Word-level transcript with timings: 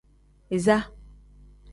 Iza. 0.57 0.77